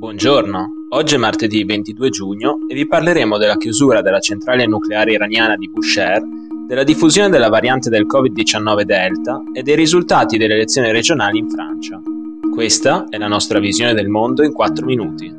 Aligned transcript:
Buongiorno, 0.00 0.86
oggi 0.92 1.16
è 1.16 1.18
martedì 1.18 1.62
22 1.62 2.08
giugno 2.08 2.60
e 2.66 2.74
vi 2.74 2.86
parleremo 2.86 3.36
della 3.36 3.58
chiusura 3.58 4.00
della 4.00 4.18
centrale 4.18 4.64
nucleare 4.64 5.12
iraniana 5.12 5.56
di 5.56 5.68
Bushehr, 5.68 6.22
della 6.66 6.84
diffusione 6.84 7.28
della 7.28 7.50
variante 7.50 7.90
del 7.90 8.06
Covid-19 8.06 8.80
Delta 8.80 9.42
e 9.52 9.62
dei 9.62 9.76
risultati 9.76 10.38
delle 10.38 10.54
elezioni 10.54 10.90
regionali 10.90 11.36
in 11.36 11.50
Francia. 11.50 12.00
Questa 12.50 13.08
è 13.10 13.18
la 13.18 13.26
nostra 13.26 13.58
visione 13.58 13.92
del 13.92 14.08
mondo 14.08 14.42
in 14.42 14.54
4 14.54 14.86
minuti. 14.86 15.36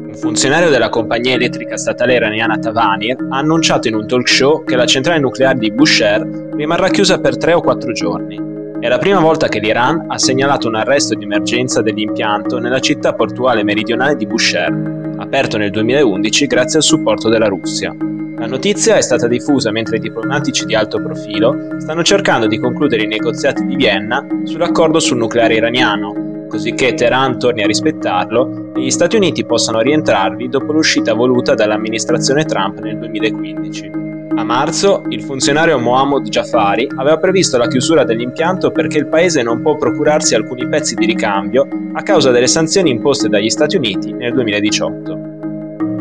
Un 0.00 0.14
funzionario 0.14 0.70
della 0.70 0.88
compagnia 0.88 1.34
elettrica 1.34 1.76
statale 1.76 2.14
iraniana 2.14 2.56
Tavanir 2.56 3.18
ha 3.28 3.36
annunciato 3.36 3.88
in 3.88 3.96
un 3.96 4.06
talk 4.06 4.26
show 4.26 4.64
che 4.64 4.76
la 4.76 4.86
centrale 4.86 5.20
nucleare 5.20 5.58
di 5.58 5.70
Bushehr 5.70 6.52
rimarrà 6.54 6.88
chiusa 6.88 7.20
per 7.20 7.36
3 7.36 7.52
o 7.52 7.60
4 7.60 7.92
giorni 7.92 8.53
è 8.84 8.88
la 8.88 8.98
prima 8.98 9.18
volta 9.18 9.48
che 9.48 9.60
l'Iran 9.60 10.04
ha 10.08 10.18
segnalato 10.18 10.68
un 10.68 10.74
arresto 10.74 11.14
di 11.14 11.24
emergenza 11.24 11.80
dell'impianto 11.80 12.58
nella 12.58 12.80
città 12.80 13.14
portuale 13.14 13.64
meridionale 13.64 14.14
di 14.14 14.26
Bushehr, 14.26 15.14
aperto 15.16 15.56
nel 15.56 15.70
2011 15.70 16.46
grazie 16.46 16.80
al 16.80 16.84
supporto 16.84 17.30
della 17.30 17.46
Russia. 17.46 17.96
La 18.36 18.46
notizia 18.46 18.96
è 18.96 19.00
stata 19.00 19.26
diffusa 19.26 19.70
mentre 19.70 19.96
i 19.96 20.00
diplomatici 20.00 20.66
di 20.66 20.74
alto 20.74 21.00
profilo 21.00 21.78
stanno 21.78 22.02
cercando 22.02 22.46
di 22.46 22.58
concludere 22.58 23.04
i 23.04 23.06
negoziati 23.06 23.64
di 23.64 23.74
Vienna 23.74 24.22
sull'accordo 24.42 25.00
sul 25.00 25.16
nucleare 25.16 25.54
iraniano, 25.54 26.46
così 26.46 26.74
che 26.74 26.92
Teheran 26.92 27.38
torni 27.38 27.62
a 27.62 27.66
rispettarlo 27.66 28.72
e 28.76 28.82
gli 28.82 28.90
Stati 28.90 29.16
Uniti 29.16 29.46
possano 29.46 29.80
rientrarvi 29.80 30.50
dopo 30.50 30.72
l'uscita 30.72 31.14
voluta 31.14 31.54
dall'amministrazione 31.54 32.44
Trump 32.44 32.80
nel 32.80 32.98
2015. 32.98 34.13
A 34.36 34.42
marzo, 34.42 35.04
il 35.10 35.22
funzionario 35.22 35.78
Mohammad 35.78 36.28
Jafari 36.28 36.88
aveva 36.96 37.18
previsto 37.18 37.56
la 37.56 37.68
chiusura 37.68 38.02
dell'impianto 38.02 38.72
perché 38.72 38.98
il 38.98 39.06
paese 39.06 39.42
non 39.42 39.62
può 39.62 39.76
procurarsi 39.76 40.34
alcuni 40.34 40.68
pezzi 40.68 40.96
di 40.96 41.06
ricambio 41.06 41.68
a 41.92 42.02
causa 42.02 42.32
delle 42.32 42.48
sanzioni 42.48 42.90
imposte 42.90 43.28
dagli 43.28 43.48
Stati 43.48 43.76
Uniti 43.76 44.12
nel 44.12 44.32
2018. 44.32 45.16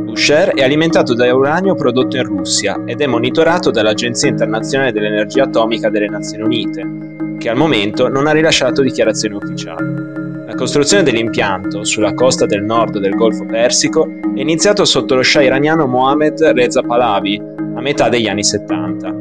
Bushehr 0.03 0.55
è 0.55 0.63
alimentato 0.63 1.13
da 1.13 1.33
uranio 1.33 1.75
prodotto 1.75 2.17
in 2.17 2.23
Russia 2.23 2.81
ed 2.85 3.01
è 3.01 3.05
monitorato 3.05 3.69
dall'Agenzia 3.69 4.29
internazionale 4.29 4.91
dell'energia 4.91 5.43
atomica 5.43 5.89
delle 5.89 6.07
Nazioni 6.07 6.43
Unite, 6.43 7.37
che 7.37 7.49
al 7.49 7.57
momento 7.57 8.07
non 8.07 8.25
ha 8.25 8.31
rilasciato 8.31 8.81
dichiarazioni 8.81 9.35
ufficiali. 9.35 10.12
La 10.53 10.59
costruzione 10.59 11.01
dell'impianto, 11.01 11.83
sulla 11.83 12.13
costa 12.13 12.45
del 12.45 12.61
nord 12.61 12.99
del 12.99 13.15
Golfo 13.15 13.43
Persico, 13.43 14.07
è 14.35 14.39
iniziata 14.39 14.85
sotto 14.85 15.15
lo 15.15 15.23
scià 15.23 15.41
iraniano 15.41 15.87
Mohammed 15.87 16.39
Reza 16.39 16.83
Pahlavi 16.83 17.41
a 17.75 17.81
metà 17.81 18.07
degli 18.07 18.27
anni 18.27 18.43
70. 18.43 19.15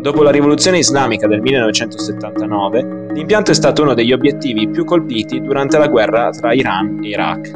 Dopo 0.00 0.22
la 0.22 0.30
rivoluzione 0.30 0.78
islamica 0.78 1.26
del 1.26 1.40
1979, 1.40 3.08
l'impianto 3.14 3.50
è 3.50 3.54
stato 3.54 3.82
uno 3.82 3.94
degli 3.94 4.12
obiettivi 4.12 4.68
più 4.68 4.84
colpiti 4.84 5.40
durante 5.40 5.76
la 5.76 5.88
guerra 5.88 6.30
tra 6.30 6.52
Iran 6.52 7.00
e 7.02 7.08
Iraq. 7.08 7.50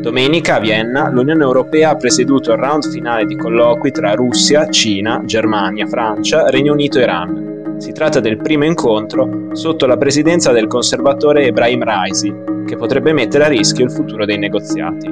Domenica 0.00 0.56
a 0.56 0.58
Vienna 0.58 1.08
l'Unione 1.08 1.44
Europea 1.44 1.90
ha 1.90 1.96
presieduto 1.96 2.50
il 2.50 2.58
round 2.58 2.90
finale 2.90 3.26
di 3.26 3.36
colloqui 3.36 3.92
tra 3.92 4.14
Russia, 4.14 4.68
Cina, 4.68 5.22
Germania, 5.24 5.86
Francia, 5.86 6.50
Regno 6.50 6.72
Unito 6.72 6.98
e 6.98 7.02
Iran. 7.02 7.51
Si 7.82 7.90
tratta 7.90 8.20
del 8.20 8.36
primo 8.36 8.64
incontro 8.64 9.48
sotto 9.56 9.86
la 9.86 9.96
presidenza 9.96 10.52
del 10.52 10.68
conservatore 10.68 11.46
Ebrahim 11.46 11.82
Raisi, 11.82 12.32
che 12.64 12.76
potrebbe 12.76 13.12
mettere 13.12 13.46
a 13.46 13.48
rischio 13.48 13.84
il 13.84 13.90
futuro 13.90 14.24
dei 14.24 14.38
negoziati. 14.38 15.06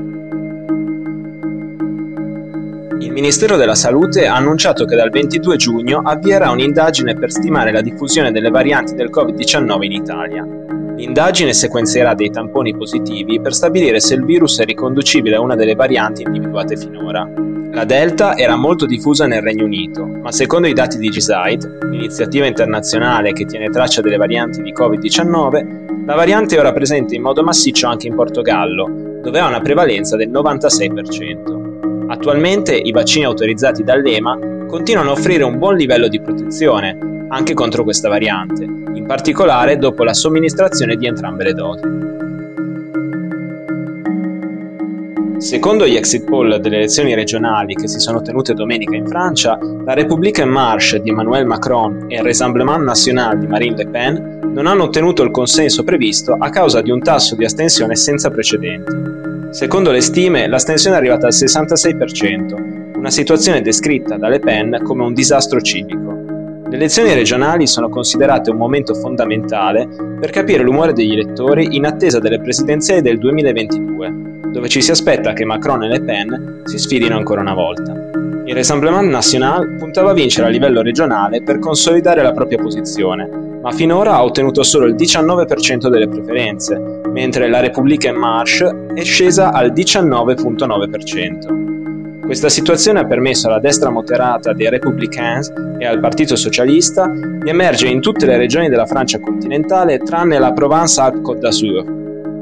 Il 3.00 3.10
Ministero 3.10 3.56
della 3.56 3.74
Salute 3.74 4.28
ha 4.28 4.36
annunciato 4.36 4.84
che 4.84 4.94
dal 4.94 5.10
22 5.10 5.56
giugno 5.56 6.00
avvierà 6.04 6.52
un'indagine 6.52 7.16
per 7.16 7.32
stimare 7.32 7.72
la 7.72 7.80
diffusione 7.80 8.30
delle 8.30 8.50
varianti 8.50 8.94
del 8.94 9.10
Covid-19 9.10 9.82
in 9.82 9.92
Italia. 9.92 10.46
L'indagine 11.00 11.54
sequenzierà 11.54 12.12
dei 12.12 12.28
tamponi 12.28 12.76
positivi 12.76 13.40
per 13.40 13.54
stabilire 13.54 14.00
se 14.00 14.12
il 14.12 14.22
virus 14.22 14.60
è 14.60 14.66
riconducibile 14.66 15.36
a 15.36 15.40
una 15.40 15.54
delle 15.54 15.74
varianti 15.74 16.20
individuate 16.20 16.76
finora. 16.76 17.26
La 17.72 17.84
Delta 17.84 18.36
era 18.36 18.54
molto 18.54 18.84
diffusa 18.84 19.26
nel 19.26 19.40
Regno 19.40 19.64
Unito, 19.64 20.04
ma 20.04 20.30
secondo 20.30 20.66
i 20.66 20.74
dati 20.74 20.98
di 20.98 21.08
GSIDE, 21.08 21.78
l'iniziativa 21.90 22.44
internazionale 22.44 23.32
che 23.32 23.46
tiene 23.46 23.70
traccia 23.70 24.02
delle 24.02 24.18
varianti 24.18 24.60
di 24.60 24.74
Covid-19, 24.74 26.04
la 26.04 26.14
variante 26.14 26.56
è 26.56 26.58
ora 26.58 26.74
presente 26.74 27.14
in 27.14 27.22
modo 27.22 27.42
massiccio 27.42 27.86
anche 27.86 28.06
in 28.06 28.14
Portogallo, 28.14 29.20
dove 29.22 29.38
ha 29.38 29.48
una 29.48 29.62
prevalenza 29.62 30.16
del 30.16 30.28
96%. 30.28 32.08
Attualmente 32.08 32.76
i 32.76 32.92
vaccini 32.92 33.24
autorizzati 33.24 33.82
dall'EMA 33.82 34.66
continuano 34.68 35.08
a 35.08 35.12
offrire 35.12 35.44
un 35.44 35.56
buon 35.56 35.76
livello 35.76 36.08
di 36.08 36.20
protezione, 36.20 37.26
anche 37.30 37.54
contro 37.54 37.84
questa 37.84 38.10
variante, 38.10 38.79
particolare 39.10 39.76
dopo 39.76 40.04
la 40.04 40.14
somministrazione 40.14 40.94
di 40.94 41.04
entrambe 41.04 41.42
le 41.42 41.52
dosi. 41.52 41.82
Secondo 45.38 45.84
gli 45.84 45.96
exit 45.96 46.22
poll 46.22 46.58
delle 46.58 46.76
elezioni 46.76 47.16
regionali 47.16 47.74
che 47.74 47.88
si 47.88 47.98
sono 47.98 48.22
tenute 48.22 48.54
domenica 48.54 48.94
in 48.94 49.08
Francia, 49.08 49.58
la 49.84 49.94
République 49.94 50.44
en 50.44 50.50
Marche 50.50 51.00
di 51.00 51.10
Emmanuel 51.10 51.44
Macron 51.44 52.04
e 52.06 52.18
il 52.18 52.22
Rassemblement 52.22 52.84
National 52.84 53.36
di 53.40 53.48
Marine 53.48 53.74
Le 53.74 53.88
Pen 53.88 54.52
non 54.52 54.68
hanno 54.68 54.84
ottenuto 54.84 55.24
il 55.24 55.32
consenso 55.32 55.82
previsto 55.82 56.36
a 56.38 56.48
causa 56.48 56.80
di 56.80 56.92
un 56.92 57.02
tasso 57.02 57.34
di 57.34 57.44
astensione 57.44 57.96
senza 57.96 58.30
precedenti. 58.30 58.92
Secondo 59.50 59.90
le 59.90 60.02
stime, 60.02 60.46
l'astensione 60.46 60.94
è 60.94 60.98
arrivata 61.00 61.26
al 61.26 61.32
66%, 61.32 62.96
una 62.96 63.10
situazione 63.10 63.60
descritta 63.60 64.16
da 64.16 64.28
Le 64.28 64.38
Pen 64.38 64.78
come 64.84 65.02
un 65.02 65.14
disastro 65.14 65.60
civico. 65.60 66.19
Le 66.70 66.76
elezioni 66.76 67.12
regionali 67.14 67.66
sono 67.66 67.88
considerate 67.88 68.52
un 68.52 68.56
momento 68.56 68.94
fondamentale 68.94 69.88
per 70.20 70.30
capire 70.30 70.62
l'umore 70.62 70.92
degli 70.92 71.14
elettori 71.14 71.74
in 71.74 71.84
attesa 71.84 72.20
delle 72.20 72.40
presidenziali 72.40 73.02
del 73.02 73.18
2022, 73.18 74.12
dove 74.52 74.68
ci 74.68 74.80
si 74.80 74.92
aspetta 74.92 75.32
che 75.32 75.44
Macron 75.44 75.82
e 75.82 75.88
Le 75.88 76.00
Pen 76.00 76.62
si 76.66 76.78
sfidino 76.78 77.16
ancora 77.16 77.40
una 77.40 77.54
volta. 77.54 77.92
Il 78.44 78.54
Rassemblement 78.54 79.10
National 79.10 79.78
puntava 79.78 80.10
a 80.10 80.14
vincere 80.14 80.46
a 80.46 80.50
livello 80.50 80.80
regionale 80.80 81.42
per 81.42 81.58
consolidare 81.58 82.22
la 82.22 82.32
propria 82.32 82.58
posizione, 82.58 83.28
ma 83.60 83.72
finora 83.72 84.12
ha 84.12 84.22
ottenuto 84.22 84.62
solo 84.62 84.86
il 84.86 84.94
19% 84.94 85.88
delle 85.88 86.06
preferenze, 86.06 86.80
mentre 87.12 87.48
la 87.48 87.58
Repubblica 87.58 88.10
en 88.10 88.16
Marche 88.16 88.92
è 88.94 89.02
scesa 89.02 89.50
al 89.50 89.72
19,9%. 89.72 91.79
Questa 92.30 92.48
situazione 92.48 93.00
ha 93.00 93.06
permesso 93.06 93.48
alla 93.48 93.58
destra 93.58 93.90
moderata 93.90 94.52
dei 94.52 94.70
Républicains 94.70 95.52
e 95.80 95.84
al 95.84 95.98
Partito 95.98 96.36
Socialista 96.36 97.08
di 97.08 97.50
emergere 97.50 97.90
in 97.90 98.00
tutte 98.00 98.24
le 98.24 98.36
regioni 98.36 98.68
della 98.68 98.86
Francia 98.86 99.18
continentale 99.18 99.98
tranne 99.98 100.38
la 100.38 100.52
Provence-Alpes-Côte 100.52 101.40
d'Azur. 101.40 101.84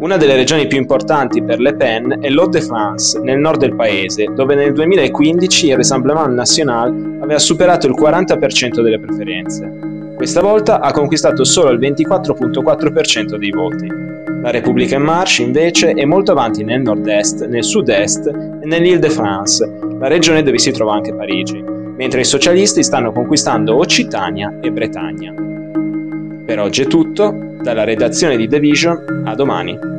Una 0.00 0.18
delle 0.18 0.34
regioni 0.34 0.66
più 0.66 0.76
importanti 0.76 1.42
per 1.42 1.58
Le 1.58 1.74
Pen 1.74 2.18
è 2.20 2.28
l'Hauts-de-France, 2.28 3.18
nel 3.20 3.38
nord 3.38 3.60
del 3.60 3.74
paese, 3.74 4.26
dove 4.34 4.54
nel 4.54 4.74
2015 4.74 5.68
il 5.68 5.76
Rassemblement 5.76 6.34
National 6.34 7.20
aveva 7.22 7.38
superato 7.38 7.86
il 7.86 7.96
40% 7.98 8.82
delle 8.82 9.00
preferenze. 9.00 10.12
Questa 10.16 10.42
volta 10.42 10.80
ha 10.80 10.92
conquistato 10.92 11.44
solo 11.44 11.70
il 11.70 11.78
24.4% 11.78 13.36
dei 13.36 13.50
voti. 13.50 14.07
La 14.40 14.50
Repubblica 14.50 14.94
en 14.94 15.02
Marche 15.02 15.42
invece 15.42 15.92
è 15.92 16.04
molto 16.04 16.30
avanti 16.30 16.62
nel 16.62 16.80
nord-est, 16.80 17.46
nel 17.48 17.64
sud-est 17.64 18.26
e 18.26 18.66
nell'Île-de-France, 18.66 19.78
la 19.98 20.06
regione 20.06 20.42
dove 20.44 20.58
si 20.58 20.70
trova 20.70 20.94
anche 20.94 21.12
Parigi, 21.12 21.60
mentre 21.60 22.20
i 22.20 22.24
socialisti 22.24 22.84
stanno 22.84 23.10
conquistando 23.10 23.76
Occitania 23.76 24.58
e 24.60 24.70
Bretagna. 24.70 25.34
Per 26.46 26.60
oggi 26.60 26.82
è 26.82 26.86
tutto, 26.86 27.56
dalla 27.60 27.82
redazione 27.82 28.36
di 28.36 28.46
The 28.46 28.60
Vision, 28.60 29.22
a 29.26 29.34
domani. 29.34 29.97